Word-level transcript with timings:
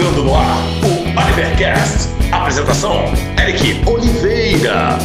Entrando 0.00 0.24
no 0.24 0.34
ar, 0.34 0.56
o 0.82 1.20
Olivercast. 1.20 2.08
Apresentação, 2.32 3.04
Eric 3.38 3.86
Oliveira. 3.86 4.96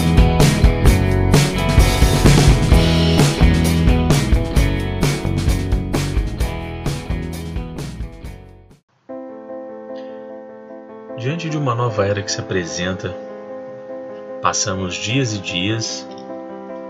Diante 11.17 11.49
de 11.49 11.57
uma 11.57 11.75
nova 11.75 12.05
era 12.05 12.21
que 12.21 12.31
se 12.31 12.39
apresenta, 12.39 13.13
passamos 14.41 14.95
dias 14.95 15.33
e 15.33 15.39
dias, 15.39 16.07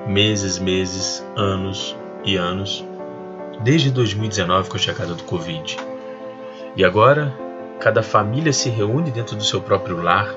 meses, 0.06 0.60
meses, 0.60 1.26
anos 1.36 1.98
e 2.24 2.36
anos, 2.36 2.86
desde 3.64 3.90
2019 3.90 4.70
com 4.70 4.76
a 4.76 4.80
chegada 4.80 5.16
do 5.16 5.24
Covid. 5.24 5.76
E 6.76 6.86
agora, 6.86 7.45
cada 7.80 8.02
família 8.02 8.54
se 8.54 8.70
reúne 8.70 9.12
dentro 9.12 9.36
do 9.36 9.44
seu 9.44 9.62
próprio 9.62 10.02
lar, 10.02 10.34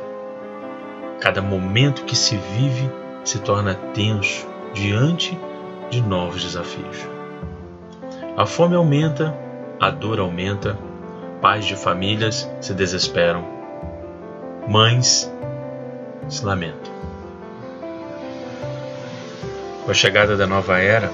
cada 1.21 1.43
momento 1.43 2.05
que 2.05 2.17
se 2.17 2.37
vive 2.37 2.91
se 3.25 3.39
torna 3.41 3.75
tenso 3.95 4.47
diante 4.73 5.39
de 5.91 6.01
novos 6.01 6.43
desafios. 6.43 6.97
A 8.37 8.47
fome 8.47 8.77
aumenta, 8.77 9.35
a 9.81 9.91
dor 9.91 10.21
aumenta, 10.21 10.79
pais 11.41 11.65
de 11.65 11.75
famílias 11.77 12.51
se 12.61 12.75
desesperam 12.75 13.59
mães 14.69 15.33
se 16.29 16.45
lamentam. 16.45 16.93
Com 19.83 19.91
a 19.91 19.95
chegada 19.95 20.37
da 20.37 20.47
nova 20.47 20.79
era, 20.79 21.11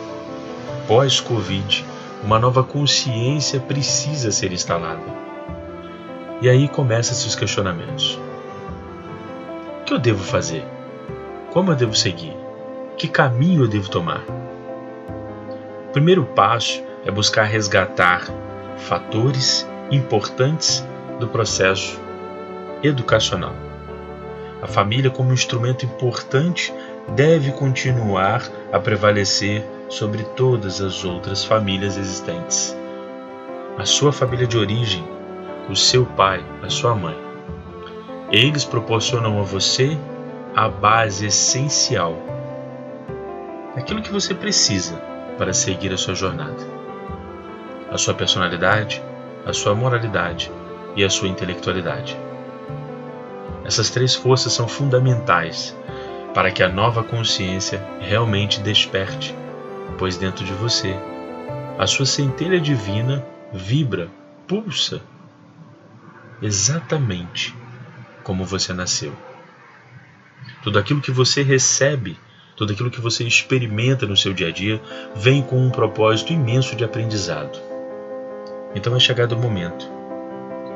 pós-Covid, 0.88 1.86
uma 2.24 2.40
nova 2.40 2.64
consciência 2.64 3.60
precisa 3.60 4.32
ser 4.32 4.52
instalada. 4.52 5.23
E 6.42 6.48
aí 6.48 6.68
começam-se 6.68 7.26
os 7.26 7.34
questionamentos. 7.34 8.18
O 9.80 9.84
que 9.84 9.94
eu 9.94 9.98
devo 9.98 10.22
fazer? 10.22 10.64
Como 11.52 11.70
eu 11.70 11.76
devo 11.76 11.94
seguir? 11.94 12.36
Que 12.96 13.08
caminho 13.08 13.64
eu 13.64 13.68
devo 13.68 13.88
tomar? 13.88 14.24
O 15.88 15.92
primeiro 15.92 16.24
passo 16.24 16.82
é 17.04 17.10
buscar 17.10 17.44
resgatar 17.44 18.26
fatores 18.76 19.66
importantes 19.90 20.84
do 21.20 21.28
processo 21.28 22.00
educacional. 22.82 23.54
A 24.60 24.66
família, 24.66 25.10
como 25.10 25.32
instrumento 25.32 25.84
importante, 25.84 26.72
deve 27.14 27.52
continuar 27.52 28.42
a 28.72 28.80
prevalecer 28.80 29.64
sobre 29.88 30.24
todas 30.24 30.80
as 30.80 31.04
outras 31.04 31.44
famílias 31.44 31.96
existentes. 31.96 32.76
A 33.76 33.84
sua 33.84 34.12
família 34.12 34.46
de 34.46 34.56
origem, 34.56 35.04
o 35.68 35.76
seu 35.76 36.04
pai, 36.04 36.44
a 36.62 36.68
sua 36.68 36.94
mãe. 36.94 37.16
Eles 38.30 38.64
proporcionam 38.64 39.40
a 39.40 39.42
você 39.42 39.98
a 40.54 40.68
base 40.68 41.26
essencial, 41.26 42.16
aquilo 43.76 44.02
que 44.02 44.12
você 44.12 44.34
precisa 44.34 44.96
para 45.36 45.52
seguir 45.52 45.92
a 45.92 45.96
sua 45.96 46.14
jornada. 46.14 46.74
A 47.90 47.98
sua 47.98 48.14
personalidade, 48.14 49.02
a 49.44 49.52
sua 49.52 49.74
moralidade 49.74 50.50
e 50.96 51.04
a 51.04 51.10
sua 51.10 51.28
intelectualidade. 51.28 52.16
Essas 53.64 53.90
três 53.90 54.14
forças 54.14 54.52
são 54.52 54.68
fundamentais 54.68 55.76
para 56.34 56.50
que 56.50 56.62
a 56.62 56.68
nova 56.68 57.02
consciência 57.02 57.82
realmente 58.00 58.60
desperte, 58.60 59.34
pois 59.98 60.16
dentro 60.16 60.44
de 60.44 60.52
você 60.52 60.96
a 61.78 61.86
sua 61.86 62.06
centelha 62.06 62.60
divina 62.60 63.24
vibra, 63.52 64.08
pulsa, 64.46 65.00
exatamente 66.40 67.54
como 68.22 68.44
você 68.44 68.72
nasceu. 68.72 69.12
Tudo 70.62 70.78
aquilo 70.78 71.00
que 71.00 71.10
você 71.10 71.42
recebe, 71.42 72.18
tudo 72.56 72.72
aquilo 72.72 72.90
que 72.90 73.00
você 73.00 73.24
experimenta 73.24 74.06
no 74.06 74.16
seu 74.16 74.32
dia 74.32 74.48
a 74.48 74.50
dia, 74.50 74.80
vem 75.14 75.42
com 75.42 75.58
um 75.58 75.70
propósito 75.70 76.32
imenso 76.32 76.74
de 76.74 76.84
aprendizado. 76.84 77.58
Então 78.74 78.96
é 78.96 79.00
chegado 79.00 79.32
o 79.32 79.38
momento 79.38 79.86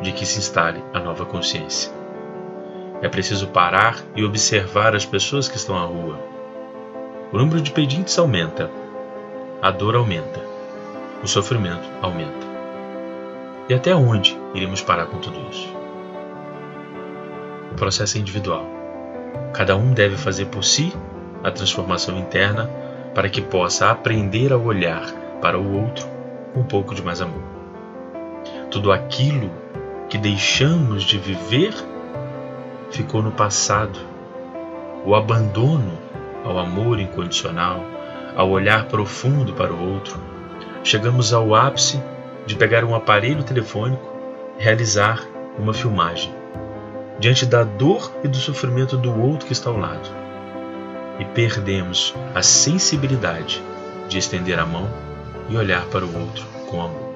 de 0.02 0.12
que 0.12 0.24
se 0.24 0.38
instale 0.38 0.82
a 0.92 1.00
nova 1.00 1.24
consciência. 1.24 1.92
É 3.00 3.08
preciso 3.08 3.48
parar 3.48 4.02
e 4.14 4.24
observar 4.24 4.94
as 4.94 5.04
pessoas 5.04 5.48
que 5.48 5.56
estão 5.56 5.76
à 5.76 5.84
rua. 5.84 6.18
O 7.32 7.38
número 7.38 7.60
de 7.60 7.70
pedintes 7.70 8.18
aumenta, 8.18 8.70
a 9.60 9.70
dor 9.70 9.96
aumenta, 9.96 10.40
o 11.22 11.28
sofrimento 11.28 11.88
aumenta. 12.00 12.47
E 13.68 13.74
até 13.74 13.94
onde 13.94 14.34
iremos 14.54 14.80
parar 14.80 15.06
com 15.06 15.18
tudo 15.18 15.36
isso? 15.50 15.68
O 17.70 17.74
processo 17.74 18.16
é 18.16 18.20
individual. 18.20 18.64
Cada 19.52 19.76
um 19.76 19.92
deve 19.92 20.16
fazer 20.16 20.46
por 20.46 20.64
si 20.64 20.90
a 21.44 21.50
transformação 21.50 22.18
interna 22.18 22.70
para 23.14 23.28
que 23.28 23.42
possa 23.42 23.90
aprender 23.90 24.54
a 24.54 24.56
olhar 24.56 25.12
para 25.42 25.58
o 25.58 25.82
outro 25.82 26.06
com 26.54 26.60
um 26.60 26.64
pouco 26.64 26.94
de 26.94 27.02
mais 27.02 27.20
amor. 27.20 27.42
Tudo 28.70 28.90
aquilo 28.90 29.50
que 30.08 30.16
deixamos 30.16 31.02
de 31.02 31.18
viver 31.18 31.74
ficou 32.90 33.22
no 33.22 33.32
passado. 33.32 33.98
O 35.04 35.14
abandono 35.14 35.98
ao 36.42 36.58
amor 36.58 36.98
incondicional, 36.98 37.84
ao 38.34 38.48
olhar 38.48 38.86
profundo 38.86 39.52
para 39.52 39.74
o 39.74 39.92
outro. 39.92 40.18
Chegamos 40.82 41.34
ao 41.34 41.54
ápice 41.54 42.00
de 42.48 42.56
pegar 42.56 42.82
um 42.82 42.94
aparelho 42.94 43.44
telefônico, 43.44 44.10
realizar 44.56 45.22
uma 45.58 45.74
filmagem, 45.74 46.34
diante 47.20 47.44
da 47.44 47.62
dor 47.62 48.10
e 48.24 48.28
do 48.28 48.38
sofrimento 48.38 48.96
do 48.96 49.20
outro 49.20 49.46
que 49.46 49.52
está 49.52 49.68
ao 49.68 49.76
lado. 49.76 50.08
E 51.18 51.26
perdemos 51.26 52.14
a 52.34 52.42
sensibilidade 52.42 53.62
de 54.08 54.16
estender 54.16 54.58
a 54.58 54.64
mão 54.64 54.88
e 55.50 55.58
olhar 55.58 55.84
para 55.88 56.06
o 56.06 56.20
outro 56.20 56.46
com 56.70 56.80
amor. 56.80 57.14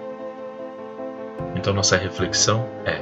Então, 1.57 1.73
nossa 1.73 1.97
reflexão 1.97 2.69
é: 2.85 3.01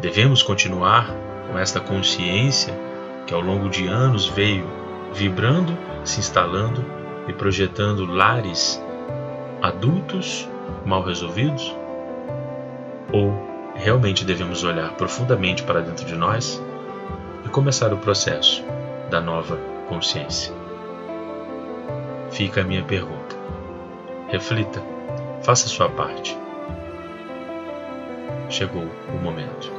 devemos 0.00 0.40
continuar 0.40 1.12
com 1.50 1.58
esta 1.58 1.80
consciência 1.80 2.72
que 3.26 3.34
ao 3.34 3.40
longo 3.40 3.68
de 3.68 3.88
anos 3.88 4.28
veio 4.28 4.70
vibrando, 5.12 5.76
se 6.04 6.20
instalando 6.20 6.84
e 7.26 7.32
projetando 7.32 8.06
lares 8.06 8.80
adultos 9.60 10.48
mal 10.84 11.02
resolvidos? 11.02 11.74
Ou 13.12 13.32
realmente 13.74 14.24
devemos 14.24 14.64
olhar 14.64 14.92
profundamente 14.94 15.62
para 15.62 15.80
dentro 15.80 16.04
de 16.04 16.14
nós 16.14 16.62
e 17.44 17.48
começar 17.48 17.92
o 17.92 17.98
processo 17.98 18.64
da 19.10 19.20
nova 19.20 19.56
consciência? 19.88 20.52
Fica 22.30 22.62
a 22.62 22.64
minha 22.64 22.82
pergunta. 22.82 23.36
Reflita, 24.28 24.82
faça 25.42 25.68
sua 25.68 25.88
parte. 25.88 26.36
Chegou 28.48 28.84
o 29.08 29.22
momento. 29.22 29.70